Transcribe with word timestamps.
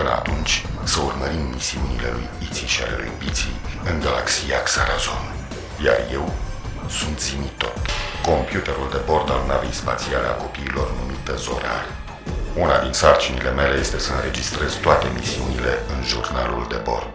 Până 0.00 0.12
atunci, 0.12 0.64
să 0.82 0.98
urmărim 1.00 1.44
misiunile 1.54 2.08
lui 2.12 2.28
Iții 2.48 2.66
și 2.66 2.82
ale 2.82 2.96
lui 2.96 3.12
Biții 3.18 3.56
în 3.84 4.00
galaxia 4.00 4.62
Xarazon. 4.62 5.24
Iar 5.84 5.98
eu 6.12 6.34
sunt 6.98 7.20
Zimitot, 7.20 7.76
computerul 8.22 8.88
de 8.90 9.00
bord 9.06 9.30
al 9.30 9.42
navei 9.46 9.72
spațiale 9.72 10.26
a 10.26 10.40
copiilor 10.44 10.88
numită 10.98 11.34
Zorar. 11.36 11.84
Una 12.54 12.78
din 12.84 12.92
sarcinile 12.92 13.50
mele 13.50 13.78
este 13.78 13.98
să 13.98 14.12
înregistrez 14.12 14.72
toate 14.74 15.06
misiunile 15.18 15.72
în 15.94 16.04
jurnalul 16.04 16.66
de 16.68 16.80
bord. 16.88 17.14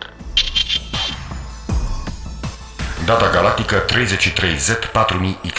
Data 3.05 3.29
galactică 3.29 3.85
33Z4000X. 3.85 5.57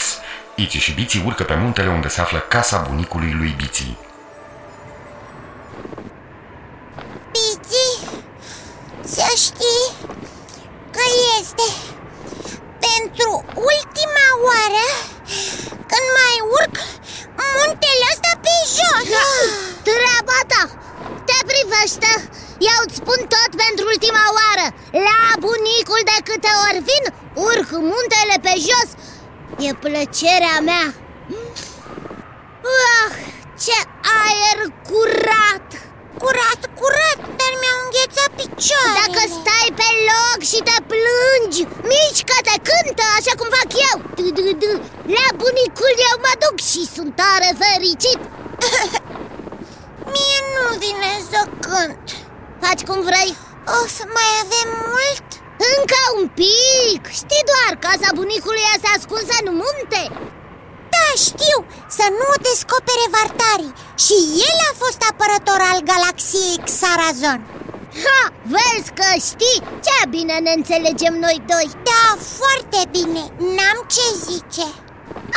Iții 0.55 0.81
și 0.81 0.93
Biții 0.93 1.23
urcă 1.27 1.43
pe 1.43 1.55
muntele 1.55 1.89
unde 1.89 2.09
se 2.09 2.21
află 2.21 2.39
casa 2.39 2.87
bunicului 2.89 3.33
lui 3.33 3.55
Biții. 3.57 4.05
Bici, 7.37 7.87
să 9.15 9.29
știi 9.45 9.87
că 10.95 11.05
este 11.39 11.69
pentru 12.89 13.31
ultima 13.73 14.29
oară 14.49 14.87
când 15.91 16.07
mai 16.19 16.37
urc 16.59 16.77
muntele 17.57 18.07
ăsta 18.13 18.33
pe 18.45 18.55
jos 18.77 19.09
Treaba 19.87 20.39
ta! 20.53 20.63
Te 21.29 21.39
privește! 21.51 22.11
Eu 22.71 22.79
îți 22.85 22.99
spun 23.01 23.21
tot 23.35 23.51
pentru 23.65 23.85
ultima 23.95 24.25
oară 24.39 24.67
La 25.09 25.21
bunicul 25.47 26.03
de 26.11 26.19
câte 26.29 26.51
ori 26.67 26.81
vin, 26.89 27.05
urc 27.49 27.69
muntele 27.91 28.37
pe 28.47 28.55
jos 28.67 28.89
E 29.67 29.71
plăcerea 29.97 30.59
mea 30.71 30.87
Ah, 32.93 33.13
ce 33.65 33.79
aer 34.23 34.59
curat! 34.89 35.69
Curat, 36.23 36.61
curat, 36.79 37.21
dar 37.39 37.53
mi-au 37.61 37.79
înghețat 37.85 38.31
picioarele 38.41 38.99
Dacă 39.01 39.23
stai 39.39 39.69
pe 39.81 39.89
loc 40.11 40.39
și 40.51 40.59
te 40.69 40.77
plângi, 40.91 41.63
mișcă-te, 41.91 42.55
cântă 42.69 43.05
așa 43.19 43.33
cum 43.39 43.49
fac 43.59 43.71
eu 43.89 43.97
Du-du-du. 44.17 44.73
La 45.17 45.27
bunicul 45.41 45.95
eu 46.11 46.17
mă 46.25 46.33
duc 46.43 46.57
și 46.71 46.83
sunt 46.95 47.11
tare 47.21 47.51
fericit 47.63 48.21
Mie 50.13 50.41
nu 50.55 50.65
vine 50.83 51.13
să 51.31 51.41
cânt 51.67 52.07
Faci 52.63 52.83
cum 52.89 52.99
vrei 53.09 53.31
Of, 53.79 53.95
mai 54.17 54.31
avem 54.45 54.69
mult? 54.89 55.29
Încă 55.75 56.01
un 56.19 56.27
pic! 56.41 57.03
Știi 57.21 57.49
doar, 57.51 57.73
casa 57.87 58.09
bunicului 58.19 58.65
este 58.75 58.89
ascunsă 58.97 59.35
în 59.45 59.49
munte. 59.63 60.03
Da, 60.95 61.07
știu, 61.29 61.59
să 61.97 62.07
nu 62.19 62.25
o 62.35 62.43
descopere 62.49 63.07
Vartarii. 63.17 63.77
Și 64.05 64.17
el 64.49 64.59
a 64.71 64.73
fost 64.83 65.01
apărător 65.11 65.61
al 65.73 65.81
galaxiei 65.91 66.63
Xarazon. 66.69 67.41
Ha, 68.05 68.23
vezi 68.55 68.91
că 68.99 69.09
știi? 69.31 69.61
Ce 69.87 69.99
bine 70.15 70.37
ne 70.47 70.53
înțelegem 70.57 71.15
noi 71.25 71.39
doi. 71.53 71.69
Da, 71.89 72.05
foarte 72.39 72.81
bine, 72.97 73.23
n-am 73.57 73.79
ce 73.95 74.07
zice 74.29 74.69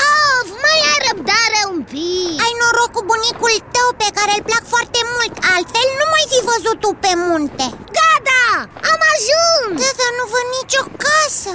Of, 0.07 0.47
mai 0.65 0.79
ai 0.91 0.99
răbdare 1.07 1.61
un 1.73 1.79
pic. 1.91 2.35
Ai 2.45 2.53
noroc 2.61 2.89
cu 2.95 3.01
bunicul 3.11 3.55
tău 3.75 3.89
pe 4.01 4.09
care 4.17 4.31
îl 4.35 4.43
plac 4.49 4.63
foarte 4.75 5.01
mult 5.13 5.33
Altfel 5.53 5.87
nu 5.99 6.05
mai 6.13 6.25
fi 6.31 6.39
văzut 6.49 6.77
tu 6.83 6.91
pe 7.03 7.13
munte. 7.25 7.65
Gata, 7.97 8.43
am 8.91 9.01
ajuns. 9.13 9.75
Da, 9.81 9.89
dar 9.99 10.11
nu 10.19 10.25
văd 10.33 10.47
nicio 10.57 10.83
casă. 11.03 11.53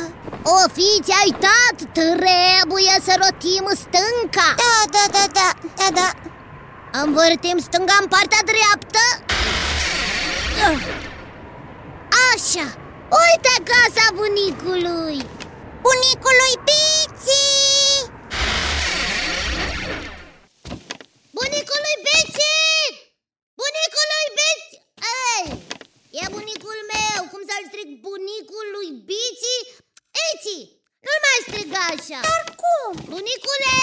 O 0.56 0.58
fi 0.76 0.88
ți-ai 1.04 1.28
uitat, 1.28 1.76
trebuie 1.98 2.94
să 3.06 3.12
rotim 3.22 3.66
stânca. 3.82 4.48
Da, 4.62 4.76
da, 4.94 5.04
da, 5.16 5.24
da, 5.38 5.48
da, 5.78 5.88
da. 5.98 6.08
Învârtim 7.02 7.58
stânga 7.66 7.96
în 8.00 8.08
partea 8.14 8.42
dreaptă. 8.52 9.02
Așa, 12.28 12.66
uite 13.22 13.54
casa 13.70 14.04
bunicului. 14.18 15.16
Bunicului 15.86 16.54
Biții 16.66 16.93
Bunicului 21.54 21.96
Bici! 22.08 22.52
Bunicului 23.60 24.26
Bici! 24.38 24.72
Ei, 25.26 25.44
e 26.20 26.22
bunicul 26.36 26.78
meu, 26.92 27.20
cum 27.32 27.42
să-l 27.48 27.64
strig 27.70 27.88
bunicului 28.06 28.88
Bici? 29.08 29.52
Eti, 30.28 30.58
nu-l 31.04 31.20
mai 31.26 31.38
striga 31.46 31.82
așa 31.94 32.20
Dar 32.28 32.44
cum? 32.62 32.90
Bunicule! 33.12 33.76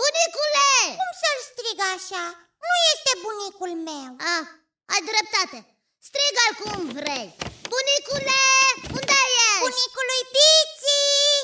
Bunicule! 0.00 0.70
Cum 1.00 1.12
să-l 1.22 1.40
strig 1.50 1.78
așa? 1.94 2.24
Nu 2.64 2.72
este 2.92 3.12
bunicul 3.24 3.72
meu 3.88 4.10
Ah, 4.34 4.46
ai 4.92 5.02
dreptate 5.10 5.58
Strigă-l 6.06 6.52
cum 6.60 6.78
vrei 6.98 7.28
Bunicule, 7.72 8.40
unde 8.98 9.18
ești? 9.44 9.62
Bunicului 9.64 10.22
Biții 10.36 11.36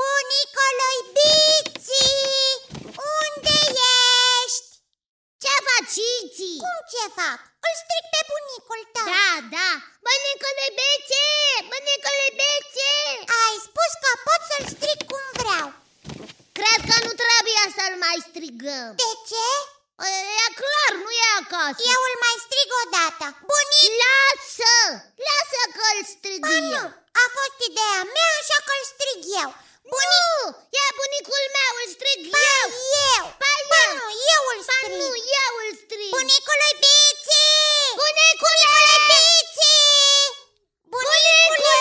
Bunicului 0.00 0.98
Biții 1.16 2.44
Unde 3.20 3.58
ești? 3.68 4.70
Ce 5.42 5.52
faci, 5.66 5.96
Iți? 6.14 6.50
Cum 6.64 6.75
ce 6.92 7.02
fac? 7.18 7.38
Îl 7.66 7.74
strig 7.82 8.04
pe 8.14 8.20
bunicul 8.30 8.80
tău 8.94 9.06
Da, 9.14 9.30
da 9.56 9.70
Bunicule 10.06 10.66
Bici! 10.78 11.24
Bunicule 11.72 12.28
Bici! 12.40 12.90
Ai 13.42 13.54
spus 13.66 13.90
că 14.02 14.10
pot 14.26 14.40
să-l 14.50 14.64
strig 14.74 14.98
cum 15.10 15.24
vreau 15.40 15.68
Cred 16.58 16.80
că 16.88 16.96
nu 17.06 17.12
trebuie 17.22 17.64
să-l 17.76 17.94
mai 18.04 18.16
strigăm 18.28 18.90
De 19.04 19.12
ce? 19.30 19.48
E 20.44 20.46
clar, 20.60 20.92
nu 21.04 21.10
e 21.24 21.28
acasă 21.42 21.80
Eu 21.94 22.00
îl 22.08 22.16
mai 22.24 22.36
strig 22.46 22.68
odată 22.82 23.26
Bunic 23.50 23.92
Lasă! 24.02 24.76
Lasă 25.26 25.60
că 25.76 25.84
îl 25.94 26.00
strig 26.14 26.40
Ba 26.44 26.48
nu, 26.48 26.74
eu 26.78 26.86
a 27.22 27.24
fost 27.36 27.58
ideea 27.68 28.00
mea, 28.16 28.32
așa 28.40 28.58
că 28.66 28.72
îl 28.78 28.84
strig 28.94 29.20
eu 29.42 29.50
Bunic 29.92 30.24
Nu! 30.26 30.48
E 30.82 30.84
bunicul 30.98 31.44
meu, 31.56 31.72
îl 31.82 31.88
strig 31.96 32.20
Ba 32.34 32.40
eu 32.60 32.68
eu 33.10 33.22
Ba 33.42 33.52
Ba 33.70 33.80
eu! 33.86 33.94
nu, 33.98 34.06
eu 34.34 34.42
îl 34.52 34.60
Ba 34.70 34.76
strig 34.78 34.92
nu, 35.00 35.08
eu 35.42 35.52
îl 35.62 35.70
strig 35.82 36.10
Bunicului 36.16 36.72
Biții 36.84 37.88
Bunicule! 38.00 38.64
Biții 39.10 40.24
Bunicule! 40.92 41.74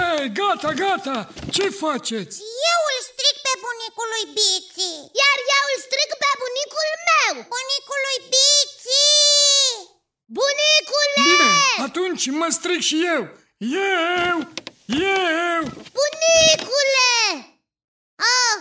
Ei, 0.00 0.26
gata, 0.38 0.70
gata! 0.82 1.16
Ce 1.56 1.64
faceți? 1.82 2.36
Eu 2.72 2.80
îl 2.92 2.98
strig 3.10 3.36
pe 3.46 3.52
bunicul 3.64 4.08
lui 4.14 4.26
Biții 4.36 4.98
Iar 5.20 5.38
eu 5.58 5.64
îl 5.72 5.78
strig 5.86 6.10
pe 6.22 6.30
bunicul 6.42 6.88
meu 7.08 7.34
Bunicul 7.54 8.00
lui 8.06 8.18
Biții 8.32 9.72
Bunicule! 10.38 11.14
Bine, 11.28 11.50
atunci 11.86 12.24
mă 12.40 12.48
strig 12.58 12.80
și 12.90 12.96
eu! 13.16 13.22
Eu! 14.26 14.36
Eu! 15.00 15.60
Bunicule! 15.98 17.10
Ah, 18.32 18.56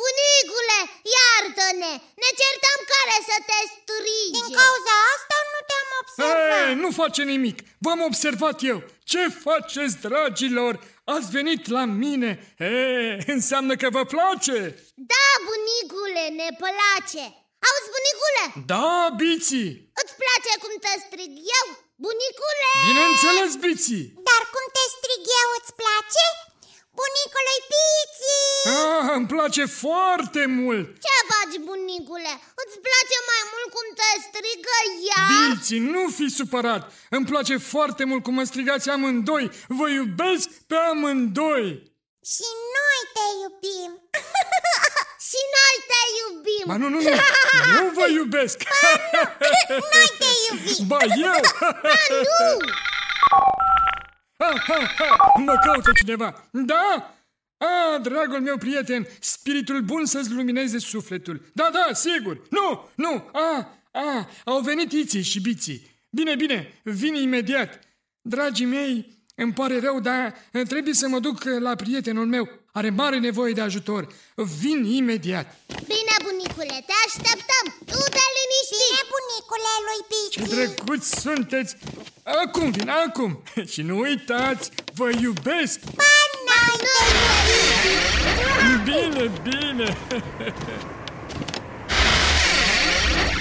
bunicule, 0.00 0.78
iartă-ne! 1.16 1.92
Ne 2.22 2.30
certam 2.40 2.78
care 2.94 3.16
să 3.30 3.36
te 3.48 3.58
strige 3.74 4.30
Din 4.38 4.48
cauza 4.60 4.94
asta 5.14 5.36
nu 5.52 5.58
te-am 5.68 5.90
observat 6.02 6.68
Ei, 6.68 6.74
nu 6.74 6.90
face 6.90 7.22
nimic! 7.22 7.58
V-am 7.78 8.00
observat 8.00 8.56
eu! 8.62 8.78
Ce 9.04 9.28
faceți, 9.28 9.96
dragilor? 10.06 10.72
Ați 11.04 11.30
venit 11.30 11.68
la 11.68 11.84
mine! 11.84 12.54
Ei, 12.58 13.22
înseamnă 13.26 13.74
că 13.76 13.90
vă 13.90 14.04
place! 14.04 14.58
Da, 15.12 15.26
bunicule, 15.48 16.24
ne 16.40 16.48
place 16.62 17.24
Auzi, 17.68 17.90
bunicule, 17.94 18.44
Da, 18.66 19.08
biții! 19.16 19.90
îți 20.02 20.14
place 20.20 20.52
cum 20.62 20.72
te 20.84 20.92
strig 21.06 21.32
eu? 21.60 21.83
Bunicule! 22.02 22.70
Bineînțeles, 22.88 23.52
Biții! 23.64 24.04
Dar 24.28 24.42
cum 24.54 24.64
te 24.76 24.84
strig 24.96 25.22
eu, 25.42 25.48
îți 25.58 25.72
place? 25.82 26.24
Bunicului 27.00 27.58
Biții! 27.72 28.58
Ah, 28.78 29.04
îmi 29.18 29.30
place 29.34 29.64
foarte 29.82 30.42
mult! 30.60 30.86
Ce 31.06 31.14
faci, 31.32 31.56
bunicule? 31.70 32.32
Îți 32.62 32.76
place 32.86 33.16
mai 33.30 33.42
mult 33.52 33.68
cum 33.76 33.86
te 33.98 34.10
strigă 34.26 34.78
ea? 35.08 35.24
Biții, 35.34 35.82
nu 35.94 36.02
fi 36.16 36.26
supărat! 36.38 36.82
Îmi 37.16 37.26
place 37.32 37.56
foarte 37.56 38.04
mult 38.10 38.22
cum 38.22 38.34
mă 38.34 38.44
strigați 38.44 38.88
amândoi! 38.90 39.50
Vă 39.78 39.86
iubesc 39.88 40.48
pe 40.70 40.76
amândoi! 40.92 41.66
Și 42.32 42.46
noi 42.76 42.98
te 43.14 43.26
iubim! 43.42 44.03
Iubim 46.64 46.72
Ba 46.72 46.76
nu, 46.76 46.88
nu, 46.88 47.00
nu! 47.00 47.08
Eu 47.78 47.90
vă 47.94 48.08
iubesc! 48.14 48.62
Noi 49.68 50.06
te 50.18 50.24
iubim 50.50 50.86
Ba 50.86 50.98
eu! 51.16 51.40
Ba 51.60 51.92
nu! 52.08 52.72
Ha, 54.38 54.52
ha, 54.66 54.94
ha! 54.98 55.32
Mă 55.38 55.54
caută 55.64 55.90
cineva! 55.94 56.48
Da? 56.50 57.14
A, 57.56 57.98
dragul 57.98 58.40
meu 58.40 58.56
prieten, 58.56 59.06
spiritul 59.20 59.80
bun 59.80 60.04
să-ți 60.04 60.32
lumineze 60.32 60.78
sufletul. 60.78 61.40
Da, 61.52 61.70
da, 61.72 61.94
sigur. 61.94 62.42
Nu, 62.50 62.90
nu, 62.94 63.30
a, 63.32 63.78
a, 63.92 64.28
au 64.44 64.60
venit 64.60 64.92
iții 64.92 65.22
și 65.22 65.40
biții. 65.40 65.92
Bine, 66.10 66.34
bine, 66.34 66.80
vin 66.82 67.14
imediat. 67.14 67.80
Dragii 68.20 68.66
mei, 68.66 69.23
îmi 69.34 69.52
pare 69.52 69.80
rău, 69.80 70.00
dar 70.00 70.34
trebuie 70.68 70.94
să 70.94 71.08
mă 71.08 71.18
duc 71.18 71.44
la 71.44 71.74
prietenul 71.74 72.26
meu. 72.26 72.48
Are 72.72 72.90
mare 72.90 73.18
nevoie 73.18 73.52
de 73.52 73.60
ajutor. 73.60 74.06
Vin 74.60 74.84
imediat. 74.84 75.56
Bine, 75.66 76.14
bunicule, 76.22 76.84
te 76.88 76.94
așteptăm 77.06 77.64
Tu 77.90 77.98
te 78.16 78.24
liniști 78.36 78.74
Bine, 78.82 79.00
bunicule 79.14 79.72
lui 79.86 80.00
Ce 80.30 80.40
Bici 80.40 80.50
drăguți 80.54 81.20
sunteți! 81.20 81.76
Acum 82.22 82.70
vin, 82.70 82.88
acum! 82.88 83.42
Și 83.72 83.82
nu 83.82 83.98
uitați, 83.98 84.70
vă 84.94 85.10
iubesc! 85.20 85.78
Pa, 85.78 86.12
noi 86.48 86.76
te 86.84 86.96
iubim 88.70 89.10
Bine, 89.10 89.24
bine! 89.42 89.86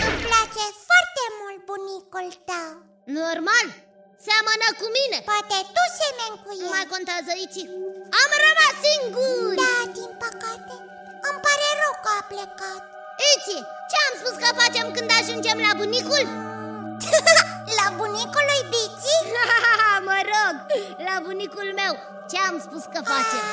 Îmi 0.07 0.21
place 0.27 0.63
foarte 0.87 1.23
mult 1.39 1.59
bunicul 1.69 2.27
tău 2.49 2.71
Normal, 3.05 3.67
seamănă 4.25 4.67
cu 4.79 4.85
mine. 4.97 5.17
Poate 5.31 5.57
tu 5.75 5.83
semeni 5.99 6.37
cu 6.43 6.51
Nu 6.59 6.65
el. 6.65 6.73
Mai 6.75 6.85
contează 6.93 7.29
aici 7.35 7.59
Am 8.21 8.29
rămas 8.45 8.75
singur. 8.87 9.51
Da, 9.63 9.77
din 9.97 10.11
păcate. 10.23 10.75
Îmi 11.27 11.41
pare 11.45 11.67
rău 11.81 11.93
că 12.03 12.09
a 12.19 12.21
plecat. 12.31 12.81
Iți, 13.31 13.57
ce 13.89 13.95
am 14.05 14.13
spus 14.19 14.35
că 14.41 14.49
facem 14.61 14.85
când 14.95 15.09
ajungem 15.19 15.57
la 15.65 15.71
bunicul? 15.79 16.23
La 17.79 17.87
bunicul 17.99 18.45
lui 18.49 18.63
Bici? 18.71 19.11
mă 20.07 20.17
rog, 20.31 20.55
la 21.07 21.15
bunicul 21.25 21.69
meu. 21.81 21.93
Ce 22.29 22.37
am 22.49 22.55
spus 22.65 22.83
că 22.93 22.99
facem? 23.11 23.43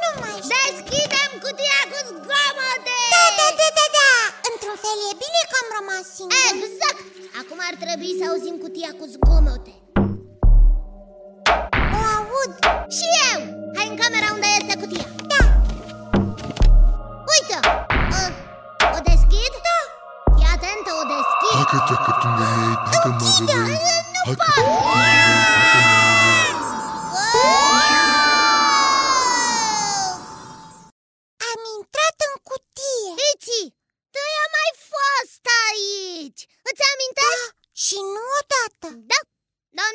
Nu 0.00 0.10
mai 0.20 0.36
știu. 0.42 0.50
Deschidem 0.54 1.30
cutia 1.42 1.80
cu 1.90 1.98
zgomote! 2.08 2.98
Da, 3.14 3.24
da, 3.38 3.46
da, 3.58 3.68
da, 3.78 3.84
da 3.84 3.87
Într-un 4.60 4.80
fel 4.86 4.98
e 5.10 5.14
bine 5.24 5.42
că 5.50 5.56
am 5.62 5.68
rămas 5.78 6.04
singur. 6.16 6.38
Exact! 6.54 7.00
Acum 7.40 7.58
ar 7.68 7.74
trebui 7.84 8.12
să 8.18 8.24
auzim 8.30 8.56
cutia 8.64 8.90
cu 8.98 9.04
zgomote. 9.14 9.74
O 11.96 12.00
aud. 12.16 12.52
Și 12.96 13.06
eu! 13.28 13.40
Hai 13.76 13.86
în 13.92 13.96
camera 14.02 14.28
unde 14.36 14.48
este 14.60 14.74
cutia. 14.82 15.06
Da, 15.32 15.42
Uite! 17.32 17.56
O, 18.18 18.22
o 18.96 18.98
deschid? 19.10 19.52
Da. 19.68 19.78
Fii 20.36 20.48
atentă, 20.54 20.90
o 21.02 21.04
deschid. 21.14 21.54
Dacă 21.60 21.76
dacă 21.90 22.10
tu 22.20 22.26
mă 22.38 22.46
mei, 22.56 22.74
dacă 22.90 23.08
mă 23.18 23.26
rămâi 23.38 23.78
Dacă 24.26 24.42
dacă 24.42 25.97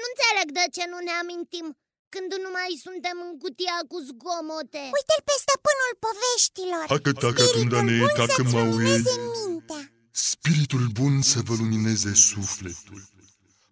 nu 0.01 0.05
înțeleg 0.11 0.47
de 0.59 0.65
ce 0.75 0.83
nu 0.91 0.97
ne 1.07 1.13
amintim 1.21 1.67
când 2.13 2.31
nu 2.45 2.49
mai 2.57 2.71
suntem 2.85 3.17
în 3.27 3.31
cutia 3.43 3.77
cu 3.91 3.97
zgomote. 4.07 4.83
Uite-l 4.97 5.21
pe 5.29 5.35
stăpânul 5.43 5.91
poveștilor. 6.05 6.85
Dacă 6.93 7.11
dacă 7.25 7.41
tu 7.43 7.49
Spiritul 7.51 7.83
ne 7.89 7.97
bun 8.03 8.13
dacă 8.21 8.35
să-ți 8.37 8.53
mă 8.55 8.61
lumineze 8.69 9.13
uiți. 9.19 9.41
mintea. 9.47 9.81
Spiritul 10.29 10.85
bun 10.99 11.13
să 11.31 11.39
vă 11.47 11.53
lumineze 11.61 12.11
sufletul. 12.29 12.99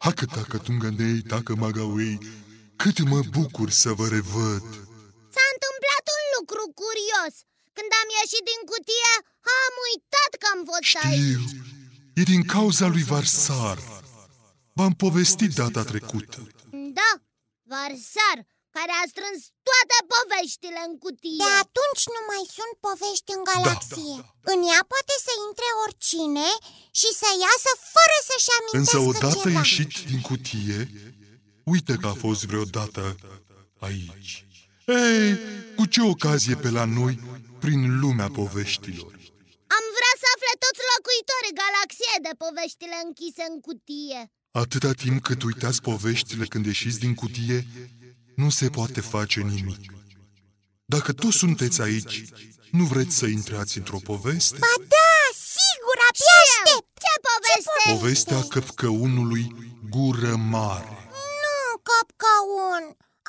Hacă 0.05 0.25
dacă 0.37 0.55
tu 0.65 0.71
gândei, 0.83 1.19
dacă 1.33 1.51
mă 1.61 1.69
găuei 1.77 2.15
Cât 2.81 2.97
mă 3.11 3.19
bucur 3.37 3.69
să 3.83 3.89
vă 3.99 4.05
revăd. 4.17 4.65
S-a 5.35 5.45
întâmplat 5.55 6.05
un 6.17 6.23
lucru 6.35 6.63
curios. 6.81 7.33
Când 7.77 7.89
am 8.01 8.07
ieșit 8.19 8.43
din 8.51 8.61
cutie, 8.71 9.13
am 9.61 9.73
uitat 9.87 10.31
că 10.41 10.45
am 10.53 10.61
fost 10.69 10.93
aici. 11.05 11.19
Știu, 11.21 11.43
e 12.19 12.21
din 12.33 12.43
cauza 12.53 12.85
lui 12.93 13.03
Varsar 13.11 13.77
V-am 14.81 15.01
povestit 15.07 15.51
data 15.63 15.83
trecută. 15.91 16.39
Da, 16.99 17.11
Varsar, 17.71 18.37
care 18.75 18.93
a 19.01 19.03
strâns 19.13 19.39
toate 19.69 19.97
poveștile 20.13 20.81
în 20.89 20.93
cutie. 21.03 21.43
De 21.45 21.51
atunci 21.65 22.03
nu 22.15 22.21
mai 22.31 22.43
sunt 22.57 22.73
povești 22.87 23.31
în 23.37 23.41
galaxie. 23.49 24.17
da, 24.19 24.29
da. 24.43 24.49
În 24.51 24.59
ea 24.71 24.81
poate 24.93 25.15
să 25.25 25.31
intre 25.47 25.69
oricine 25.83 26.49
și 26.99 27.09
să 27.21 27.29
iasă 27.45 27.71
fără 27.95 28.17
să-și 28.29 28.51
Însă 28.79 28.95
amintească 28.97 28.99
odată 29.09 29.35
ceva 29.43 29.61
ieșit 29.61 29.93
din 30.11 30.21
cutie 30.29 30.79
Uite 31.73 31.93
că 32.01 32.07
a 32.13 32.15
fost 32.25 32.41
vreodată 32.49 33.01
aici. 33.87 34.31
Ei, 34.99 35.29
cu 35.77 35.83
ce 35.93 36.01
ocazie 36.13 36.55
pe 36.63 36.69
la 36.77 36.85
noi 36.99 37.13
Prin 37.63 37.81
lumea 38.01 38.29
poveștilor? 38.39 39.11
Am 39.77 39.85
vrea 39.97 40.15
să 40.21 40.27
afle 40.35 40.53
toți 40.63 40.81
locuitorii 40.93 41.59
galaxiei 41.63 42.23
de 42.27 42.33
poveștile 42.43 42.97
închise 43.05 43.43
în 43.51 43.57
cutie 43.67 44.21
Atâta 44.53 44.91
timp 44.91 45.23
cât 45.23 45.41
uitați 45.43 45.81
poveștile 45.81 46.45
când 46.45 46.65
ieșiți 46.65 46.99
din 46.99 47.13
cutie, 47.13 47.67
nu 48.35 48.49
se 48.49 48.69
poate 48.69 49.01
face 49.01 49.39
nimic. 49.39 49.81
Dacă 50.85 51.11
toți 51.13 51.37
sunteți 51.37 51.81
aici, 51.81 52.15
nu 52.71 52.83
vreți 52.83 53.15
să 53.19 53.25
intrați 53.25 53.77
într-o 53.77 53.99
poveste? 54.11 54.57
Ba 54.65 54.75
da, 54.95 55.13
sigur, 55.57 55.97
abia 56.09 56.35
aștept 56.45 56.89
Ce 57.03 57.13
poveste? 57.29 57.81
Povestea 57.95 58.41
căpcăunului 58.53 59.45
gură 59.93 60.35
mare. 60.55 60.93
Nu, 61.43 61.59
căpcăun 61.89 62.83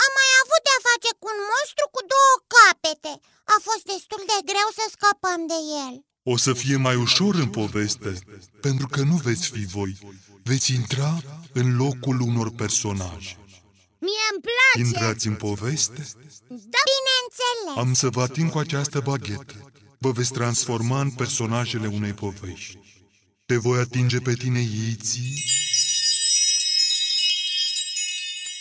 Am 0.04 0.10
mai 0.18 0.30
avut 0.42 0.62
de-a 0.66 0.80
face 0.90 1.10
cu 1.20 1.26
un 1.32 1.40
monstru 1.50 1.86
cu 1.94 2.00
două 2.14 2.34
capete 2.54 3.12
A 3.54 3.56
fost 3.66 3.84
destul 3.92 4.22
de 4.30 4.38
greu 4.50 4.68
să 4.78 4.84
scăpăm 4.94 5.40
de 5.52 5.58
el 5.84 5.94
O 6.22 6.36
să 6.36 6.52
fie 6.52 6.76
mai 6.76 6.94
ușor 6.94 7.34
în 7.34 7.48
poveste, 7.48 8.18
pentru 8.60 8.86
că 8.86 9.02
nu 9.02 9.16
veți 9.16 9.50
fi 9.50 9.66
voi. 9.66 9.98
Veți 10.42 10.74
intra 10.74 11.22
în 11.52 11.76
locul 11.76 12.20
unor 12.20 12.50
personaje. 12.50 13.36
Mie 13.98 14.26
îmi 14.32 14.42
place 14.42 14.86
Intrați 14.86 15.26
în 15.26 15.34
poveste? 15.34 16.06
Da, 16.48 16.78
Bineînțeles 16.92 17.76
Am 17.76 17.94
să 17.94 18.08
vă 18.08 18.22
ating 18.22 18.50
cu 18.50 18.58
această 18.58 19.00
baghetă. 19.00 19.72
Vă 19.98 20.10
veți 20.10 20.32
transforma 20.32 21.00
în 21.00 21.10
personajele 21.10 21.86
unei 21.86 22.12
povești. 22.12 22.78
Te 23.46 23.56
voi 23.56 23.78
atinge 23.78 24.18
pe 24.18 24.34
tine, 24.34 24.60
Iții, 24.60 25.44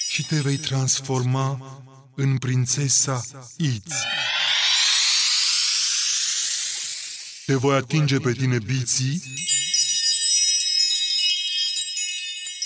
și 0.08 0.26
te 0.26 0.40
vei 0.40 0.58
transforma 0.58 1.82
în 2.16 2.38
prințesa 2.38 3.22
Iți. 3.58 3.96
Te 7.52 7.58
voi 7.58 7.76
atinge 7.76 8.18
pe 8.18 8.32
tine, 8.32 8.58
Biții, 8.66 9.24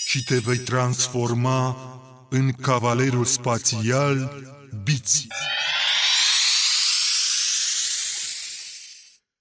și 0.04 0.22
te 0.22 0.38
vei 0.38 0.58
transforma 0.58 1.76
în 2.30 2.52
cavalerul 2.52 3.24
spațial 3.24 4.42
Biții. 4.82 5.26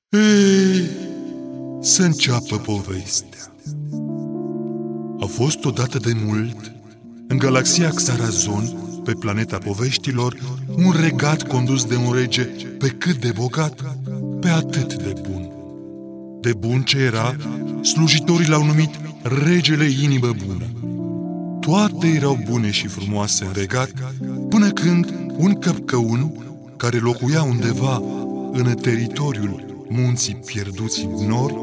Ei, 0.09 0.89
să 1.81 2.03
înceapă 2.03 2.57
povestea. 2.57 3.55
A 5.19 5.25
fost 5.25 5.65
odată 5.65 5.97
de 5.97 6.13
mult, 6.13 6.71
în 7.27 7.37
galaxia 7.37 7.89
Xarazon, 7.89 8.85
pe 9.03 9.13
planeta 9.13 9.57
poveștilor, 9.57 10.37
un 10.67 10.91
regat 10.91 11.47
condus 11.47 11.85
de 11.85 11.95
un 11.95 12.13
rege 12.13 12.43
pe 12.79 12.89
cât 12.89 13.15
de 13.19 13.31
bogat, 13.31 13.81
pe 14.45 14.51
atât 14.51 14.93
de 14.93 15.13
bun. 15.29 15.49
De 16.41 16.53
bun 16.53 16.81
ce 16.81 16.97
era, 16.97 17.35
slujitorii 17.81 18.47
l-au 18.47 18.63
numit 18.63 18.89
regele 19.21 19.85
inimă 20.03 20.31
bună. 20.45 20.65
Toate 21.59 22.07
erau 22.07 22.39
bune 22.49 22.71
și 22.71 22.87
frumoase 22.87 23.45
în 23.45 23.51
regat, 23.53 23.91
până 24.49 24.69
când 24.69 25.13
un 25.37 25.53
căpcăun, 25.53 26.31
care 26.77 26.97
locuia 26.97 27.43
undeva 27.43 28.01
în 28.51 28.75
teritoriul 28.81 29.85
munții 29.89 30.41
pierduți 30.45 31.05
în 31.05 31.27
nor, 31.27 31.53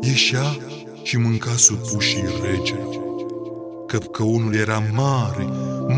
ieșea 0.00 0.56
și 1.02 1.16
mânca 1.16 1.52
supușii 1.56 2.24
regelui. 2.42 2.99
Căpcăunul 3.90 4.54
era 4.54 4.82
mare, 4.92 5.44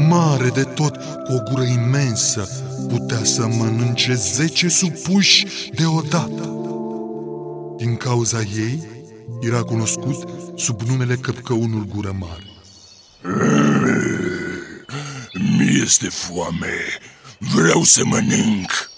mare 0.08 0.48
de 0.48 0.62
tot, 0.62 0.96
cu 0.96 1.32
o 1.32 1.50
gură 1.50 1.62
imensă. 1.62 2.48
Putea 2.88 3.24
să 3.24 3.46
mănânce 3.46 4.14
zece 4.14 4.68
supuși 4.68 5.46
deodată. 5.74 6.54
Din 7.76 7.96
cauza 7.96 8.40
ei, 8.40 8.82
era 9.40 9.62
cunoscut 9.62 10.28
sub 10.56 10.80
numele 10.80 11.14
Căpcăunul 11.14 11.86
Gură 11.94 12.16
Mare. 12.18 12.46
Mi 15.58 15.80
este 15.82 16.08
foame. 16.08 16.74
Vreau 17.38 17.82
să 17.82 18.02
mănânc. 18.04 18.90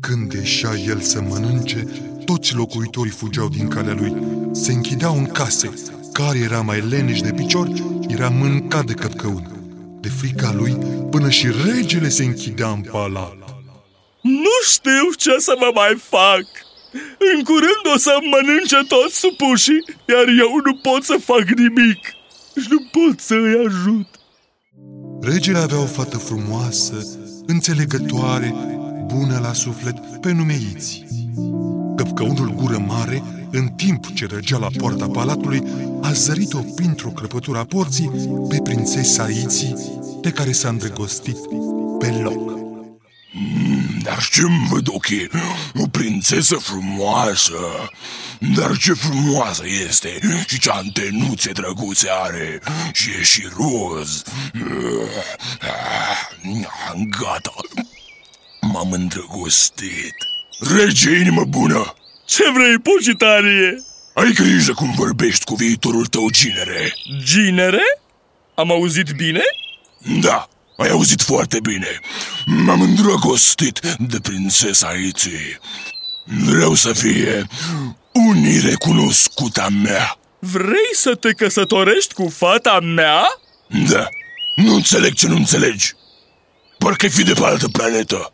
Când 0.00 0.32
ieșea 0.32 0.74
el 0.86 1.00
să 1.00 1.20
mănânce, 1.20 1.86
toți 2.24 2.54
locuitorii 2.54 3.12
fugeau 3.12 3.48
din 3.48 3.68
calea 3.68 3.94
lui. 3.94 4.16
Se 4.52 4.72
închideau 4.72 5.16
în 5.16 5.26
case. 5.26 5.70
Care 6.16 6.38
era 6.38 6.60
mai 6.60 6.80
leneș 6.80 7.20
de 7.20 7.32
picior, 7.32 7.68
era 8.08 8.28
mâncat 8.28 8.84
de 8.84 8.92
căpcăun. 8.92 9.44
De 10.00 10.08
frica 10.08 10.52
lui, 10.52 10.76
până 11.10 11.30
și 11.30 11.46
regele 11.64 12.08
se 12.08 12.24
închidea 12.24 12.68
în 12.68 12.80
palat. 12.80 13.36
Nu 14.22 14.56
știu 14.70 15.12
ce 15.16 15.38
să 15.38 15.54
mă 15.58 15.70
mai 15.74 15.96
fac. 15.98 16.44
În 17.34 17.42
curând 17.44 17.94
o 17.94 17.98
să 17.98 18.18
mănânce 18.30 18.76
toți 18.88 19.18
supușii, 19.18 19.84
iar 20.08 20.26
eu 20.38 20.60
nu 20.64 20.74
pot 20.82 21.02
să 21.02 21.16
fac 21.24 21.44
nimic. 21.56 22.00
Și 22.60 22.66
nu 22.70 22.80
pot 22.96 23.20
să 23.20 23.34
îi 23.34 23.66
ajut. 23.66 24.08
Regele 25.20 25.58
avea 25.58 25.80
o 25.80 25.86
fată 25.86 26.18
frumoasă, 26.18 27.06
înțelegătoare, 27.46 28.54
bună 29.06 29.38
la 29.42 29.52
suflet, 29.52 29.96
pe 30.20 30.32
nume 30.32 30.58
Iți. 30.74 31.04
Căpcăunul 31.96 32.54
gură 32.54 32.84
mare, 32.86 33.22
în 33.56 33.68
timp 33.68 34.14
ce 34.14 34.26
răgea 34.26 34.58
la 34.58 34.68
poarta 34.78 35.08
palatului, 35.08 35.62
a 36.02 36.12
zărit-o 36.12 36.58
printr-o 36.58 37.08
crăpătură 37.08 37.58
a 37.58 37.64
porții 37.64 38.10
pe 38.48 38.60
prințesa 38.62 39.28
Iții, 39.28 39.74
de 40.20 40.30
care 40.30 40.52
s-a 40.52 40.68
îndrăgostit 40.68 41.36
pe 41.98 42.06
loc. 42.06 42.58
Dar 44.02 44.28
ce-mi 44.32 44.66
văd 44.70 44.86
ochii? 44.88 45.30
O 45.74 45.86
prințesă 45.86 46.54
frumoasă! 46.54 47.58
Dar 48.54 48.76
ce 48.76 48.92
frumoasă 48.92 49.62
este 49.86 50.18
și 50.46 50.58
ce 50.58 50.70
antenuțe 50.70 51.50
drăguțe 51.52 52.08
are 52.10 52.60
și 52.92 53.10
e 53.10 53.22
și 53.22 53.48
roz. 53.56 54.22
Gata, 57.08 57.54
m-am 58.60 58.92
îndrăgostit. 58.92 60.14
Rege, 60.58 61.10
inimă 61.10 61.44
bună! 61.44 61.94
Ce 62.26 62.44
vrei, 62.54 62.78
pocitarie? 62.78 63.84
Ai 64.14 64.32
grijă 64.32 64.72
cum 64.72 64.94
vorbești 64.96 65.44
cu 65.44 65.54
viitorul 65.54 66.06
tău 66.06 66.30
ginere. 66.30 66.94
Ginere? 67.24 68.00
Am 68.54 68.70
auzit 68.70 69.10
bine? 69.16 69.42
Da, 70.20 70.48
ai 70.76 70.88
auzit 70.88 71.22
foarte 71.22 71.60
bine. 71.60 72.00
M-am 72.46 72.80
îndrăgostit 72.80 73.80
de 73.98 74.20
prințesa 74.20 74.92
Iții. 75.06 75.58
Vreau 76.24 76.74
să 76.74 76.92
fie 76.92 77.46
unire 78.12 78.74
cunoscuta 78.74 79.68
mea. 79.82 80.18
Vrei 80.38 80.90
să 80.92 81.14
te 81.14 81.32
căsătorești 81.32 82.14
cu 82.14 82.28
fata 82.28 82.80
mea? 82.80 83.22
Da. 83.88 84.08
Nu 84.56 84.74
înțeleg 84.74 85.14
ce 85.14 85.26
nu 85.26 85.36
înțelegi. 85.36 85.92
Parcă 86.78 87.08
fi 87.08 87.22
de 87.22 87.32
pe 87.32 87.44
altă 87.44 87.68
planetă. 87.68 88.32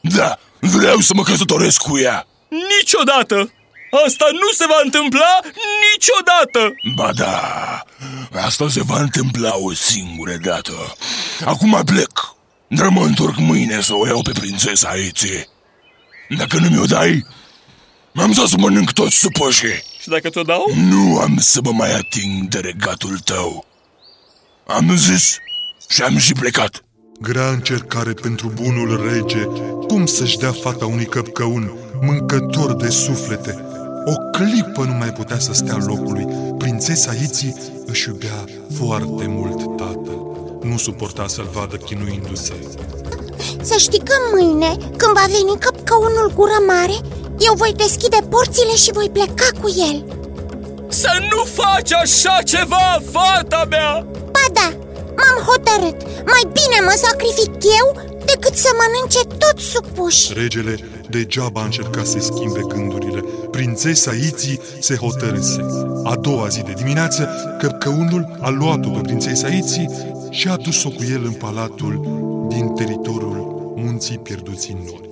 Da, 0.00 0.38
vreau 0.60 1.00
să 1.00 1.12
mă 1.14 1.22
căsătoresc 1.22 1.80
cu 1.82 1.98
ea. 1.98 2.27
Niciodată! 2.48 3.52
Asta 4.04 4.24
nu 4.32 4.50
se 4.54 4.66
va 4.66 4.80
întâmpla 4.84 5.40
niciodată! 5.92 6.74
Ba 6.94 7.10
da, 7.12 7.82
asta 8.40 8.68
se 8.68 8.82
va 8.82 9.00
întâmpla 9.00 9.56
o 9.56 9.72
singură 9.72 10.36
dată. 10.42 10.72
Acum 11.44 11.82
plec, 11.84 12.34
dar 12.68 12.88
mă 12.88 13.04
întorc 13.04 13.36
mâine 13.36 13.80
să 13.80 13.94
o 13.94 14.06
iau 14.06 14.22
pe 14.22 14.32
prințesa 14.32 14.94
Iții. 14.94 15.48
Dacă 16.28 16.58
nu 16.58 16.68
mi-o 16.68 16.84
dai, 16.84 17.26
am 18.14 18.32
să 18.32 18.54
mănânc 18.58 18.92
toți 18.92 19.16
supoșii. 19.16 19.82
Și 20.00 20.08
dacă 20.08 20.28
ți-o 20.28 20.42
dau? 20.42 20.64
Nu 20.74 21.18
am 21.18 21.36
să 21.38 21.60
mă 21.62 21.72
mai 21.72 21.94
ating 21.94 22.48
de 22.48 22.58
regatul 22.58 23.18
tău. 23.18 23.66
Am 24.66 24.96
zis 24.96 25.36
și 25.88 26.02
am 26.02 26.18
și 26.18 26.32
plecat. 26.32 26.82
Grea 27.20 27.48
încercare 27.48 28.12
pentru 28.12 28.48
bunul 28.48 29.10
rege, 29.12 29.42
cum 29.88 30.06
să-și 30.06 30.38
dea 30.38 30.52
fata 30.52 30.86
unui 30.86 31.06
căpcăun, 31.06 31.72
mâncător 32.00 32.74
de 32.74 32.88
suflete. 32.88 33.64
O 34.04 34.14
clipă 34.32 34.84
nu 34.84 34.94
mai 34.98 35.12
putea 35.12 35.38
să 35.38 35.52
stea 35.52 35.76
locului. 35.86 36.26
Prințesa 36.58 37.12
Iții 37.22 37.54
își 37.86 38.08
iubea 38.08 38.44
foarte 38.78 39.26
mult 39.26 39.76
tatăl. 39.76 40.18
Nu 40.62 40.76
suporta 40.76 41.26
să-l 41.26 41.48
vadă 41.52 41.76
chinuindu-se. 41.76 42.54
Să 43.62 43.74
știi 43.78 43.98
că 43.98 44.14
mâine, 44.32 44.76
când 44.96 45.12
va 45.14 45.24
veni 45.26 45.58
căpcăunul 45.58 46.32
gură 46.34 46.58
mare, 46.66 46.96
eu 47.38 47.54
voi 47.54 47.72
deschide 47.76 48.18
porțile 48.28 48.74
și 48.76 48.92
voi 48.92 49.10
pleca 49.12 49.48
cu 49.60 49.68
el 49.90 50.04
Să 50.88 51.10
nu 51.30 51.42
faci 51.60 51.92
așa 51.92 52.38
ceva, 52.44 53.02
fata 53.12 53.66
mea! 53.68 54.06
Ba 54.34 54.44
da, 54.52 54.68
m-am 55.18 55.38
hotărât 55.48 55.98
Mai 56.32 56.44
bine 56.58 56.78
mă 56.84 56.94
sacrific 56.96 57.52
eu 57.80 57.86
decât 58.24 58.54
să 58.56 58.70
mănânce 58.80 59.36
tot 59.38 59.58
supuși 59.58 60.32
Regele 60.32 60.78
degeaba 61.10 61.60
a 61.60 61.64
încercat 61.64 62.06
să 62.06 62.18
schimbe 62.18 62.60
gândurile 62.68 63.24
Prințesa 63.50 64.12
Iții 64.12 64.60
se 64.80 64.96
hotărâse 64.96 65.64
A 66.04 66.16
doua 66.16 66.48
zi 66.48 66.62
de 66.62 66.72
dimineață, 66.72 67.28
căpcăunul 67.58 68.36
a 68.40 68.48
luat-o 68.48 68.90
pe 68.90 69.00
prințesa 69.00 69.48
Iții 69.48 69.88
și 70.30 70.48
a 70.48 70.56
dus-o 70.56 70.88
cu 70.88 71.02
el 71.12 71.24
în 71.24 71.32
palatul 71.32 72.00
din 72.48 72.68
teritoriul 72.68 73.72
munții 73.76 74.18
pierduți 74.18 74.70
în 74.70 74.78
nori. 74.78 75.08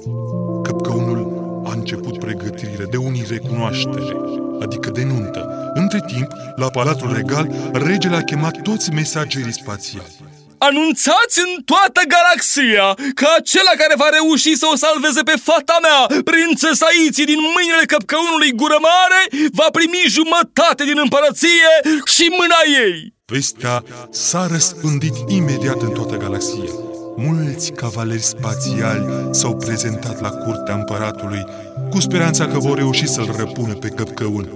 Căpcăunul 0.63 1.45
a 1.67 1.73
început 1.73 2.19
pregătirile 2.19 2.85
de 2.91 2.97
unii 2.97 3.27
recunoaștere, 3.29 4.17
adică 4.61 4.91
de 4.91 5.05
nuntă. 5.05 5.71
Între 5.75 6.01
timp, 6.07 6.33
la 6.57 6.67
Palatul 6.67 7.13
Regal, 7.13 7.71
regele 7.73 8.17
a 8.17 8.23
chemat 8.23 8.63
toți 8.63 8.91
mesagerii 8.91 9.53
spațiali. 9.53 10.13
Anunțați 10.59 11.39
în 11.47 11.53
toată 11.71 12.01
galaxia 12.15 12.87
că 13.19 13.27
acela 13.39 13.75
care 13.83 13.95
va 14.03 14.09
reuși 14.19 14.61
să 14.61 14.67
o 14.73 14.77
salveze 14.77 15.23
pe 15.31 15.37
fata 15.49 15.79
mea, 15.87 16.01
prințesa 16.31 16.89
Iții, 17.07 17.31
din 17.33 17.41
mâinile 17.55 17.85
căpcăunului 17.93 18.53
gură 18.61 18.79
mare, 18.91 19.21
va 19.61 19.69
primi 19.77 20.03
jumătate 20.17 20.83
din 20.91 20.99
împărăție 21.05 21.73
și 22.15 22.25
mâna 22.39 22.61
ei. 22.85 23.15
Vestea 23.33 23.77
s-a 24.11 24.47
răspândit 24.51 25.17
imediat 25.29 25.81
în 25.83 25.93
toată 25.99 26.17
galaxia. 26.17 26.73
Mulți 27.17 27.73
cavaleri 27.73 28.23
spațiali 28.23 29.29
s-au 29.31 29.57
prezentat 29.57 30.21
la 30.21 30.31
curtea 30.31 30.75
împăratului 30.75 31.45
cu 31.91 32.01
speranța 32.01 32.47
că 32.47 32.59
vor 32.59 32.77
reuși 32.77 33.07
să-l 33.07 33.35
răpună 33.37 33.75
pe 33.75 33.89
căpcăun. 33.89 34.49